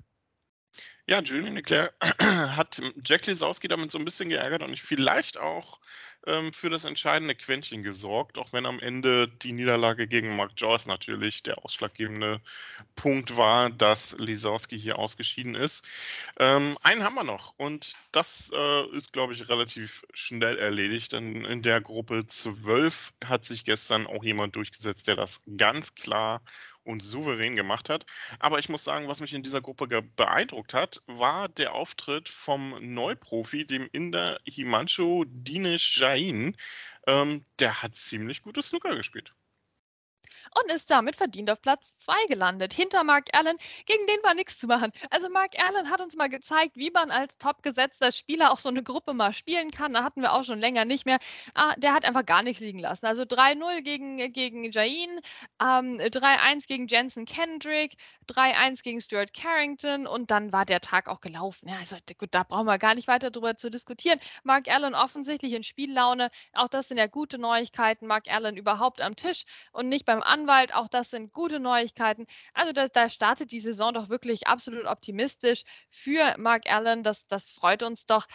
Ja, 1.06 1.20
Julian 1.20 1.54
Leclerc 1.54 1.94
hat 2.20 2.80
Jack 3.04 3.26
Lesowski 3.26 3.68
damit 3.68 3.90
so 3.90 3.98
ein 3.98 4.04
bisschen 4.04 4.28
geärgert 4.28 4.62
und 4.62 4.78
vielleicht 4.78 5.36
auch 5.36 5.80
ähm, 6.26 6.52
für 6.52 6.70
das 6.70 6.84
entscheidende 6.84 7.34
Quäntchen 7.34 7.82
gesorgt, 7.82 8.38
auch 8.38 8.52
wenn 8.52 8.66
am 8.66 8.80
Ende 8.80 9.28
die 9.28 9.52
Niederlage 9.52 10.06
gegen 10.06 10.36
Mark 10.36 10.52
Joyce 10.56 10.86
natürlich 10.86 11.42
der 11.42 11.64
ausschlaggebende 11.64 12.40
Punkt 12.96 13.36
war, 13.36 13.70
dass 13.70 14.16
Lisowski 14.18 14.78
hier 14.78 14.98
ausgeschieden 14.98 15.54
ist. 15.54 15.84
Ähm, 16.38 16.78
einen 16.82 17.04
haben 17.04 17.14
wir 17.14 17.24
noch 17.24 17.54
und 17.56 17.94
das 18.12 18.50
äh, 18.54 18.96
ist, 18.96 19.12
glaube 19.12 19.32
ich, 19.32 19.48
relativ 19.48 20.04
schnell 20.14 20.58
erledigt, 20.58 21.12
denn 21.12 21.44
in 21.44 21.62
der 21.62 21.80
Gruppe 21.80 22.26
12 22.26 23.12
hat 23.24 23.44
sich 23.44 23.64
gestern 23.64 24.06
auch 24.06 24.24
jemand 24.24 24.56
durchgesetzt, 24.56 25.08
der 25.08 25.16
das 25.16 25.42
ganz 25.56 25.94
klar 25.94 26.42
und 26.84 27.02
souverän 27.02 27.56
gemacht 27.56 27.88
hat. 27.88 28.06
Aber 28.38 28.58
ich 28.58 28.68
muss 28.68 28.84
sagen, 28.84 29.08
was 29.08 29.20
mich 29.20 29.34
in 29.34 29.42
dieser 29.42 29.60
Gruppe 29.60 30.02
beeindruckt 30.02 30.74
hat, 30.74 31.02
war 31.06 31.48
der 31.48 31.74
Auftritt 31.74 32.28
vom 32.28 32.76
Neuprofi, 32.80 33.66
dem 33.66 33.88
Inder 33.92 34.40
Himanshu 34.44 35.24
Dinesh 35.26 35.98
Jain. 35.98 36.56
Ähm, 37.06 37.44
der 37.58 37.82
hat 37.82 37.94
ziemlich 37.94 38.42
gutes 38.42 38.68
Snooker 38.68 38.96
gespielt. 38.96 39.34
Und 40.54 40.72
ist 40.72 40.90
damit 40.90 41.16
verdient 41.16 41.50
auf 41.50 41.60
Platz 41.62 41.96
2 41.98 42.26
gelandet, 42.28 42.72
hinter 42.72 43.04
Mark 43.04 43.28
Allen, 43.32 43.56
gegen 43.86 44.06
den 44.06 44.22
war 44.22 44.34
nichts 44.34 44.58
zu 44.58 44.66
machen. 44.66 44.92
Also 45.10 45.28
Mark 45.28 45.52
Allen 45.58 45.90
hat 45.90 46.00
uns 46.00 46.16
mal 46.16 46.28
gezeigt, 46.28 46.76
wie 46.76 46.90
man 46.90 47.10
als 47.10 47.38
topgesetzter 47.38 48.12
Spieler 48.12 48.52
auch 48.52 48.58
so 48.58 48.68
eine 48.68 48.82
Gruppe 48.82 49.14
mal 49.14 49.32
spielen 49.32 49.70
kann. 49.70 49.94
Da 49.94 50.04
hatten 50.04 50.22
wir 50.22 50.32
auch 50.32 50.44
schon 50.44 50.58
länger 50.58 50.84
nicht 50.84 51.06
mehr. 51.06 51.18
Ah, 51.54 51.74
der 51.76 51.92
hat 51.94 52.04
einfach 52.04 52.26
gar 52.26 52.42
nichts 52.42 52.60
liegen 52.60 52.78
lassen. 52.78 53.06
Also 53.06 53.22
3-0 53.22 53.82
gegen, 53.82 54.32
gegen 54.32 54.70
Jain, 54.70 55.20
ähm, 55.60 55.98
3-1 55.98 56.66
gegen 56.66 56.86
Jensen 56.86 57.24
Kendrick, 57.24 57.96
3-1 58.28 58.82
gegen 58.82 59.00
Stuart 59.00 59.34
Carrington 59.34 60.06
und 60.06 60.30
dann 60.30 60.52
war 60.52 60.64
der 60.64 60.80
Tag 60.80 61.08
auch 61.08 61.20
gelaufen. 61.20 61.68
Ja, 61.68 61.76
also 61.76 61.96
gut, 62.18 62.28
da 62.32 62.42
brauchen 62.42 62.66
wir 62.66 62.78
gar 62.78 62.94
nicht 62.94 63.08
weiter 63.08 63.30
drüber 63.30 63.56
zu 63.56 63.70
diskutieren. 63.70 64.20
Mark 64.44 64.68
Allen 64.68 64.94
offensichtlich 64.94 65.52
in 65.52 65.62
Spiellaune. 65.62 66.30
Auch 66.52 66.68
das 66.68 66.88
sind 66.88 66.98
ja 66.98 67.06
gute 67.06 67.38
Neuigkeiten. 67.38 68.06
Mark 68.06 68.30
Allen 68.30 68.56
überhaupt 68.56 69.00
am 69.00 69.16
Tisch 69.16 69.44
und 69.72 69.88
nicht 69.88 70.04
beim 70.04 70.22
Anwalt. 70.42 70.74
Auch 70.74 70.88
das 70.88 71.10
sind 71.10 71.32
gute 71.32 71.60
Neuigkeiten. 71.60 72.26
Also 72.54 72.72
da, 72.72 72.88
da 72.88 73.08
startet 73.08 73.52
die 73.52 73.60
Saison 73.60 73.94
doch 73.94 74.08
wirklich 74.08 74.46
absolut 74.46 74.86
optimistisch 74.86 75.62
für 75.90 76.34
Mark 76.38 76.70
Allen. 76.70 77.02
Das, 77.02 77.26
das 77.28 77.50
freut 77.50 77.82
uns 77.82 78.06
doch 78.06 78.26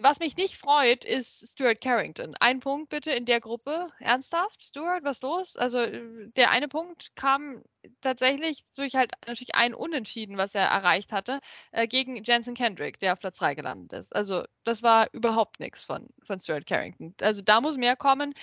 was 0.00 0.20
mich 0.20 0.36
nicht 0.36 0.56
freut, 0.56 1.04
ist 1.04 1.48
Stuart 1.50 1.80
Carrington. 1.80 2.34
Ein 2.40 2.60
Punkt 2.60 2.88
bitte 2.90 3.10
in 3.10 3.24
der 3.26 3.40
Gruppe. 3.40 3.88
Ernsthaft? 3.98 4.62
Stuart, 4.62 5.02
was 5.04 5.20
los? 5.22 5.56
Also 5.56 5.78
äh, 5.78 6.28
der 6.36 6.50
eine 6.50 6.68
Punkt 6.68 7.14
kam 7.16 7.62
tatsächlich 8.00 8.62
durch 8.76 8.94
halt 8.94 9.12
natürlich 9.26 9.54
ein 9.54 9.74
Unentschieden, 9.74 10.36
was 10.36 10.54
er 10.54 10.66
erreicht 10.66 11.12
hatte, 11.12 11.40
äh, 11.72 11.86
gegen 11.88 12.22
Jensen 12.22 12.54
Kendrick, 12.54 12.98
der 13.00 13.14
auf 13.14 13.20
Platz 13.20 13.38
3 13.38 13.54
gelandet 13.54 13.92
ist. 13.92 14.14
Also 14.14 14.44
das 14.64 14.82
war 14.82 15.08
überhaupt 15.12 15.58
nichts 15.58 15.84
von, 15.84 16.08
von 16.24 16.38
Stuart 16.38 16.66
Carrington. 16.66 17.14
Also 17.20 17.42
da 17.42 17.60
muss 17.60 17.76
mehr 17.76 17.96
kommen. 17.96 18.34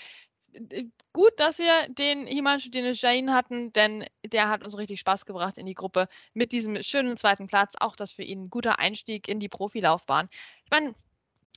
Äh, 0.53 0.86
gut, 1.13 1.32
dass 1.38 1.60
wir 1.60 1.88
den 1.89 2.25
Himanshu 2.27 2.70
Jain 2.72 3.34
hatten, 3.34 3.74
denn 3.74 4.06
der 4.25 4.50
hat 4.50 4.63
uns 4.63 4.77
richtig 4.77 5.00
Spaß 5.00 5.25
gebracht 5.25 5.58
in 5.58 5.65
die 5.65 5.74
Gruppe 5.74 6.08
mit 6.34 6.51
diesem 6.51 6.82
schönen 6.84 7.18
zweiten 7.18 7.48
Platz. 7.48 7.74
Auch 7.79 7.96
das 7.96 8.12
für 8.12 8.24
ihn 8.24 8.44
ein 8.44 8.50
guter 8.50 8.79
Einstieg 8.79 9.27
in 9.27 9.39
die 9.39 9.50
Profilaufbahn. 9.50 10.29
Ich 10.65 10.72
meine, 10.72 10.96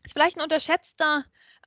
ist 0.05 0.13
vielleicht 0.13 0.37
ein 0.37 0.43
unterschätzter, 0.43 1.25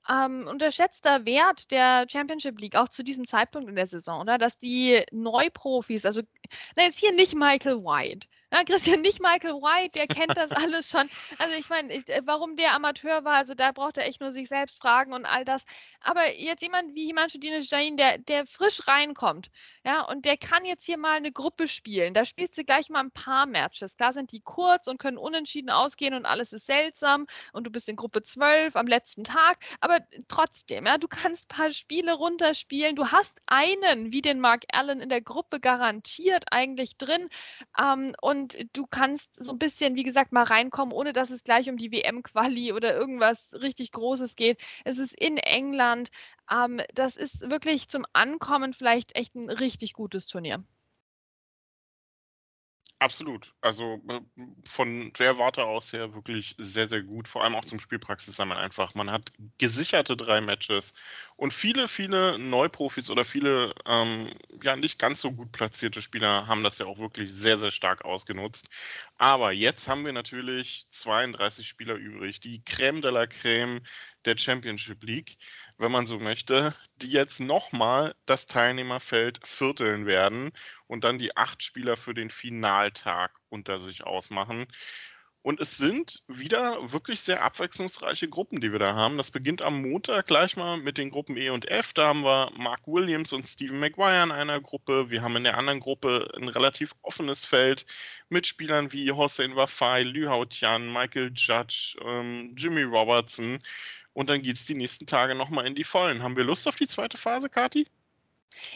ähm, 0.09 0.47
unterschätzter 0.47 1.25
Wert 1.25 1.71
der 1.71 2.05
Championship 2.11 2.59
League, 2.59 2.75
auch 2.75 2.89
zu 2.89 3.03
diesem 3.03 3.25
Zeitpunkt 3.25 3.69
in 3.69 3.75
der 3.75 3.87
Saison, 3.87 4.21
oder? 4.21 4.37
Dass 4.37 4.57
die 4.57 5.03
Neuprofis, 5.11 6.05
also 6.05 6.21
na, 6.75 6.83
jetzt 6.83 6.99
hier 6.99 7.13
nicht 7.13 7.35
Michael 7.35 7.77
White, 7.77 8.27
ja, 8.55 8.63
Christian, 8.63 9.01
nicht 9.01 9.19
Michael 9.19 9.55
White, 9.55 9.99
der 9.99 10.07
kennt 10.07 10.37
das 10.37 10.51
alles 10.51 10.89
schon. 10.89 11.09
Also 11.37 11.57
ich 11.57 11.67
meine, 11.69 11.93
äh, 11.93 12.21
warum 12.23 12.55
der 12.55 12.73
Amateur 12.73 13.25
war, 13.25 13.35
also 13.35 13.53
da 13.53 13.73
braucht 13.73 13.97
er 13.97 14.05
echt 14.05 14.21
nur 14.21 14.31
sich 14.31 14.47
selbst 14.47 14.79
fragen 14.79 15.11
und 15.11 15.25
all 15.25 15.43
das. 15.43 15.65
Aber 15.99 16.33
jetzt 16.33 16.61
jemand 16.61 16.95
wie 16.95 17.05
Himanshu 17.05 17.37
Jain, 17.41 17.97
der, 17.97 18.17
der 18.17 18.45
frisch 18.45 18.87
reinkommt, 18.87 19.49
ja, 19.85 20.01
und 20.01 20.25
der 20.25 20.37
kann 20.37 20.65
jetzt 20.65 20.85
hier 20.85 20.97
mal 20.97 21.17
eine 21.17 21.31
Gruppe 21.31 21.67
spielen. 21.67 22.13
Da 22.13 22.25
spielst 22.25 22.57
du 22.57 22.63
gleich 22.63 22.89
mal 22.89 23.01
ein 23.01 23.11
paar 23.11 23.45
Matches. 23.45 23.97
Klar 23.97 24.13
sind 24.13 24.31
die 24.31 24.41
kurz 24.41 24.87
und 24.87 24.97
können 24.99 25.17
unentschieden 25.17 25.69
ausgehen 25.69 26.13
und 26.13 26.25
alles 26.25 26.53
ist 26.53 26.65
seltsam 26.65 27.27
und 27.53 27.65
du 27.65 27.71
bist 27.71 27.89
in 27.89 27.95
Gruppe 27.95 28.23
12 28.23 28.75
am 28.75 28.87
letzten 28.87 29.23
Tag. 29.23 29.57
Aber 29.81 29.99
trotzdem, 30.27 30.85
ja, 30.85 30.97
du 30.97 31.07
kannst 31.07 31.45
ein 31.45 31.55
paar 31.55 31.71
Spiele 31.71 32.13
runterspielen. 32.13 32.95
Du 32.95 33.11
hast 33.11 33.37
einen, 33.47 34.11
wie 34.11 34.21
den 34.21 34.39
Mark 34.39 34.63
Allen 34.71 35.01
in 35.01 35.09
der 35.09 35.21
Gruppe 35.21 35.59
garantiert 35.59 36.45
eigentlich 36.51 36.97
drin. 36.97 37.29
Ähm, 37.79 38.13
und 38.21 38.44
und 38.45 38.77
du 38.77 38.85
kannst 38.85 39.31
so 39.43 39.53
ein 39.53 39.59
bisschen, 39.59 39.95
wie 39.95 40.03
gesagt, 40.03 40.31
mal 40.31 40.43
reinkommen, 40.43 40.93
ohne 40.93 41.13
dass 41.13 41.31
es 41.31 41.43
gleich 41.43 41.69
um 41.69 41.77
die 41.77 41.91
WM-Quali 41.91 42.73
oder 42.73 42.95
irgendwas 42.95 43.53
richtig 43.53 43.91
Großes 43.91 44.35
geht. 44.35 44.59
Es 44.83 44.99
ist 44.99 45.19
in 45.19 45.37
England. 45.37 46.09
Ähm, 46.51 46.81
das 46.93 47.17
ist 47.17 47.49
wirklich 47.49 47.87
zum 47.87 48.05
Ankommen 48.13 48.73
vielleicht 48.73 49.15
echt 49.15 49.35
ein 49.35 49.49
richtig 49.49 49.93
gutes 49.93 50.27
Turnier. 50.27 50.63
Absolut. 53.05 53.53
Also 53.61 54.01
äh, 54.09 54.19
von 54.67 55.13
der 55.19 55.37
Warte 55.37 55.63
aus 55.65 55.93
her 55.93 56.15
wirklich 56.15 56.55
sehr, 56.57 56.89
sehr 56.89 57.03
gut. 57.03 57.27
Vor 57.27 57.43
allem 57.43 57.53
auch 57.53 57.63
zum 57.65 57.79
Spielpraxis 57.79 58.35
sei 58.35 58.45
man 58.45 58.57
einfach. 58.57 58.95
Man 58.95 59.11
hat 59.11 59.31
gesicherte 59.59 60.17
drei 60.17 60.41
Matches 60.41 60.95
und 61.35 61.53
viele, 61.53 61.87
viele 61.87 62.39
Neuprofis 62.39 63.11
oder 63.11 63.23
viele 63.23 63.75
ähm, 63.85 64.31
ja 64.63 64.75
nicht 64.75 64.97
ganz 64.97 65.21
so 65.21 65.31
gut 65.31 65.51
platzierte 65.51 66.01
Spieler 66.01 66.47
haben 66.47 66.63
das 66.63 66.79
ja 66.79 66.87
auch 66.87 66.97
wirklich 66.97 67.31
sehr, 67.31 67.59
sehr 67.59 67.69
stark 67.69 68.03
ausgenutzt. 68.05 68.71
Aber 69.19 69.51
jetzt 69.51 69.87
haben 69.87 70.03
wir 70.03 70.11
natürlich 70.11 70.87
32 70.89 71.67
Spieler 71.67 71.93
übrig. 71.97 72.39
Die 72.39 72.61
Crème 72.63 73.01
de 73.01 73.11
la 73.11 73.25
Crème 73.25 73.81
der 74.25 74.37
Championship 74.37 75.03
League, 75.03 75.37
wenn 75.77 75.91
man 75.91 76.05
so 76.05 76.19
möchte, 76.19 76.73
die 76.97 77.09
jetzt 77.09 77.39
nochmal 77.39 78.15
das 78.25 78.45
Teilnehmerfeld 78.45 79.45
vierteln 79.45 80.05
werden 80.05 80.51
und 80.87 81.03
dann 81.03 81.17
die 81.17 81.35
acht 81.37 81.63
Spieler 81.63 81.97
für 81.97 82.13
den 82.13 82.29
Finaltag 82.29 83.31
unter 83.49 83.79
sich 83.79 84.03
ausmachen. 84.03 84.67
Und 85.45 85.61
es 85.61 85.77
sind 85.77 86.23
wieder 86.27 86.91
wirklich 86.91 87.19
sehr 87.19 87.43
abwechslungsreiche 87.43 88.27
Gruppen, 88.27 88.61
die 88.61 88.71
wir 88.71 88.79
da 88.79 88.95
haben. 88.95 89.15
Das 89.15 89.29
beginnt 89.29 89.61
am 89.61 89.79
Montag 89.79 90.25
gleich 90.25 90.57
mal 90.57 90.77
mit 90.77 90.97
den 90.97 91.11
Gruppen 91.11 91.37
E 91.37 91.51
und 91.51 91.69
F. 91.69 91.93
Da 91.93 92.07
haben 92.07 92.23
wir 92.23 92.51
Mark 92.57 92.87
Williams 92.87 93.31
und 93.31 93.45
Stephen 93.45 93.79
Maguire 93.79 94.23
in 94.23 94.31
einer 94.31 94.59
Gruppe. 94.59 95.11
Wir 95.11 95.21
haben 95.21 95.35
in 95.35 95.43
der 95.43 95.59
anderen 95.59 95.81
Gruppe 95.81 96.31
ein 96.35 96.47
relativ 96.47 96.93
offenes 97.03 97.45
Feld 97.45 97.85
mit 98.27 98.47
Spielern 98.47 98.91
wie 98.91 99.11
Hossein 99.11 99.55
Wafai, 99.55 100.01
Liu 100.01 100.29
Hao 100.29 100.45
Tian, 100.45 100.91
Michael 100.91 101.31
Judge, 101.35 101.95
ähm, 102.03 102.55
Jimmy 102.57 102.81
Robertson. 102.81 103.59
Und 104.15 104.29
dann 104.29 104.41
geht 104.41 104.55
es 104.55 104.63
die 104.63 104.75
nächsten 104.75 105.05
Tage 105.05 105.35
nochmal 105.35 105.67
in 105.67 105.75
die 105.75 105.83
Vollen. 105.83 106.23
Haben 106.23 106.37
wir 106.37 106.45
Lust 106.45 106.69
auf 106.69 106.77
die 106.77 106.87
zweite 106.87 107.17
Phase, 107.17 107.49
Kati? 107.49 107.85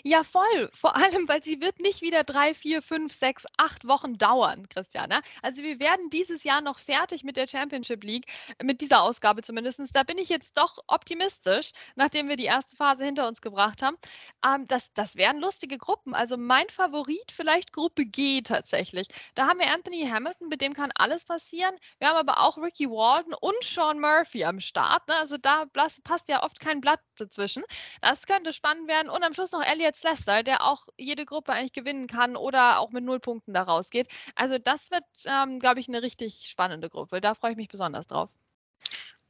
Ja, 0.04 0.24
voll. 0.24 0.70
Vor 0.74 0.96
allem, 0.96 1.28
weil 1.28 1.44
sie 1.44 1.62
wird 1.62 1.80
nicht 1.80 2.02
wieder 2.02 2.24
drei, 2.24 2.54
vier, 2.54 2.82
fünf, 2.82 3.14
sechs, 3.14 3.46
acht 3.58 3.88
Wochen 3.88 4.18
dauern, 4.18 4.68
Christiane. 4.70 5.22
Also 5.42 5.64
wir 5.64 5.80
werden 5.80 6.10
dieses 6.10 6.44
Jahr 6.44 6.62
noch 6.62 6.80
fertig 6.80 7.24
mit 7.24 7.38
der 7.38 7.48
Championship 7.48 8.04
League, 8.04 8.26
mit 8.62 8.82
dieser 8.82 9.02
Ausgabe 9.02 9.42
zumindest. 9.42 9.80
Da 9.94 10.04
bin 10.04 10.18
ich 10.18 10.30
jetzt 10.30 10.58
doch 10.58 10.80
optimistisch, 10.88 11.72
nachdem 11.96 12.28
wir 12.28 12.36
die 12.36 12.46
erste 12.46 12.76
Phase 12.76 13.06
hinter 13.06 13.28
uns 13.28 13.42
gebracht 13.42 13.82
haben. 13.82 13.98
Ähm, 14.46 14.68
das, 14.68 14.92
das 14.94 15.16
wären 15.16 15.40
lustige 15.40 15.78
Gruppen. 15.78 16.14
Also 16.14 16.38
mein 16.38 16.70
Favorit 16.70 17.32
vielleicht 17.32 17.74
Gruppe 17.74 18.06
G 18.06 18.42
tatsächlich. 18.42 19.08
Da 19.36 19.48
haben 19.48 19.60
wir 19.60 19.72
Anthony 19.72 20.08
Hamilton, 20.08 20.50
mit 20.50 20.62
dem 20.62 20.74
kann 20.74 20.92
alles 20.96 21.26
passieren. 21.26 21.76
Wir 22.00 22.10
haben 22.10 22.18
aber 22.18 22.40
auch 22.42 22.58
Ricky 22.58 22.90
Walden 22.90 23.34
und 23.34 23.64
Sean 23.64 24.00
Murphy 24.00 24.44
am 24.44 24.60
Start. 24.60 25.08
Ne? 25.08 25.16
Also 25.16 25.38
da 25.38 25.66
passt 26.04 26.30
ja 26.30 26.44
oft 26.44 26.60
kein 26.60 26.82
Blatt 26.82 27.02
dazwischen. 27.18 27.64
Das 28.02 28.26
könnte 28.26 28.54
spannend 28.54 28.88
werden. 28.88 29.10
Und 29.10 29.24
am 29.24 29.34
Schluss 29.34 29.52
noch 29.52 29.62
Elliot 29.70 29.96
Slester, 29.96 30.44
der 30.44 30.66
auch 30.66 30.88
jede 30.98 31.26
Gruppe 31.26 31.54
eigentlich 31.54 31.74
gewinnen 31.74 32.08
kann 32.08 32.36
oder 32.36 32.80
auch 32.80 32.92
mit 32.92 33.04
null 33.04 33.20
Punkten 33.20 33.54
da 33.54 33.64
rausgeht. 33.64 34.08
Also 34.36 34.58
das 34.58 34.92
wird, 34.92 35.04
ähm, 35.26 35.60
glaube 35.60 35.80
ich, 35.80 35.88
eine 35.88 36.02
richtig 36.02 36.48
spannende 36.50 36.90
Gruppe. 36.90 37.22
Da 37.22 37.36
freue 37.36 37.52
ich 37.52 37.58
mich 37.58 37.70
besonders 37.70 38.08
drauf. 38.08 38.30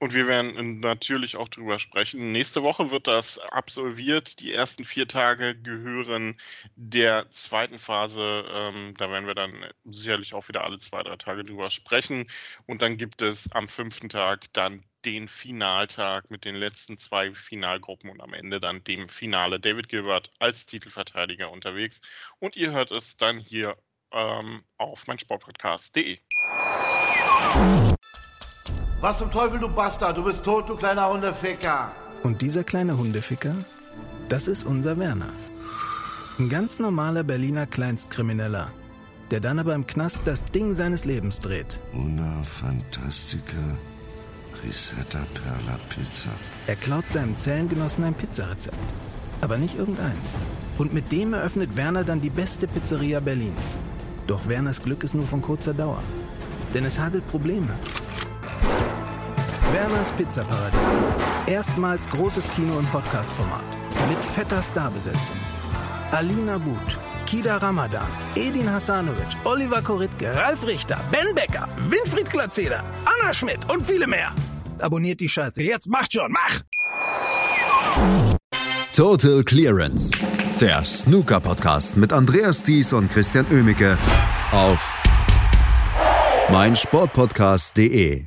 Und 0.01 0.13
wir 0.13 0.27
werden 0.27 0.79
natürlich 0.79 1.35
auch 1.35 1.49
drüber 1.49 1.77
sprechen. 1.77 2.31
Nächste 2.31 2.63
Woche 2.63 2.89
wird 2.89 3.07
das 3.07 3.37
absolviert. 3.37 4.39
Die 4.39 4.53
ersten 4.53 4.85
vier 4.85 5.09
Tage 5.09 5.57
gehören 5.57 6.39
der 6.77 7.29
zweiten 7.31 7.79
Phase. 7.79 8.45
Ähm, 8.49 8.93
da 8.97 9.11
werden 9.11 9.27
wir 9.27 9.35
dann 9.35 9.65
sicherlich 9.83 10.33
auch 10.33 10.47
wieder 10.47 10.63
alle 10.63 10.79
zwei, 10.79 11.03
drei 11.03 11.17
Tage 11.17 11.43
drüber 11.43 11.69
sprechen. 11.69 12.31
Und 12.65 12.81
dann 12.81 12.95
gibt 12.95 13.21
es 13.21 13.51
am 13.51 13.67
fünften 13.67 14.07
Tag 14.07 14.45
dann 14.53 14.85
den 15.05 15.27
Finaltag 15.27 16.29
mit 16.29 16.45
den 16.45 16.55
letzten 16.55 16.97
zwei 16.97 17.33
Finalgruppen 17.33 18.09
und 18.09 18.21
am 18.21 18.33
Ende 18.33 18.59
dann 18.59 18.83
dem 18.83 19.07
Finale. 19.07 19.59
David 19.59 19.89
Gilbert 19.89 20.31
als 20.39 20.65
Titelverteidiger 20.65 21.51
unterwegs. 21.51 22.01
Und 22.39 22.55
ihr 22.55 22.71
hört 22.71 22.91
es 22.91 23.17
dann 23.17 23.37
hier 23.37 23.77
ähm, 24.11 24.63
auf 24.77 25.07
meinsportpodcast.de. 25.07 26.19
Was 29.01 29.17
zum 29.17 29.31
Teufel, 29.31 29.59
du 29.59 29.69
Bastard? 29.69 30.17
Du 30.17 30.23
bist 30.23 30.43
tot, 30.43 30.67
du 30.67 30.75
kleiner 30.75 31.09
Hundeficker. 31.09 31.95
Und 32.23 32.41
dieser 32.41 32.65
kleine 32.65 32.97
Hundeficker, 32.97 33.55
das 34.27 34.47
ist 34.47 34.65
unser 34.65 34.99
Werner. 34.99 35.31
Ein 36.37 36.49
ganz 36.49 36.79
normaler 36.79 37.23
Berliner 37.23 37.65
Kleinstkrimineller, 37.65 38.71
der 39.31 39.39
dann 39.39 39.59
aber 39.59 39.75
im 39.75 39.87
Knast 39.87 40.27
das 40.27 40.43
Ding 40.45 40.73
seines 40.75 41.05
Lebens 41.05 41.39
dreht. 41.39 41.79
Una 41.93 42.43
Fantastica 42.43 43.77
Risetta 44.63 45.19
Perla 45.33 45.79
Pizza. 45.89 46.29
Er 46.67 46.75
klaut 46.75 47.05
seinem 47.11 47.37
Zellengenossen 47.37 48.03
ein 48.03 48.13
Pizzarezept. 48.13 48.75
Aber 49.41 49.57
nicht 49.57 49.77
irgendeins. 49.77 50.35
Und 50.77 50.93
mit 50.93 51.11
dem 51.11 51.33
eröffnet 51.33 51.75
Werner 51.75 52.03
dann 52.03 52.21
die 52.21 52.29
beste 52.29 52.67
Pizzeria 52.67 53.19
Berlins. 53.19 53.77
Doch 54.27 54.47
Werners 54.47 54.81
Glück 54.81 55.03
ist 55.03 55.13
nur 55.15 55.25
von 55.25 55.41
kurzer 55.41 55.73
Dauer. 55.73 56.03
Denn 56.73 56.85
es 56.85 56.99
hagelt 56.99 57.27
Probleme. 57.29 57.73
Werners 59.73 60.11
Pizzaparadies. 60.17 60.79
Erstmals 61.47 62.07
großes 62.09 62.49
Kino- 62.55 62.77
und 62.77 62.91
Podcast-Format. 62.91 63.63
Mit 64.09 64.19
fetter 64.35 64.61
Starbesetzung. 64.61 65.37
Alina 66.11 66.57
But, 66.57 66.97
Kida 67.25 67.57
Ramadan, 67.57 68.07
Edin 68.35 68.71
Hasanovic, 68.71 69.37
Oliver 69.45 69.81
Koritke, 69.81 70.35
Ralf 70.35 70.65
Richter, 70.65 70.99
Ben 71.11 71.35
Becker, 71.35 71.67
Winfried 71.87 72.29
Glatzeder, 72.29 72.83
Anna 73.05 73.33
Schmidt 73.33 73.69
und 73.71 73.85
viele 73.85 74.07
mehr. 74.07 74.31
Abonniert 74.81 75.19
die 75.19 75.29
Scheiße. 75.29 75.61
Jetzt 75.61 75.89
macht 75.89 76.13
schon, 76.13 76.31
mach! 76.31 76.61
Total 78.95 79.43
Clearance 79.43 80.11
Der 80.59 80.83
Snooker 80.83 81.39
Podcast 81.39 81.95
mit 81.95 82.11
Andreas 82.11 82.63
Thies 82.63 82.91
und 82.91 83.11
Christian 83.11 83.45
Ömicke 83.51 83.97
auf 84.51 84.93
meinsportpodcast.de. 86.51 88.25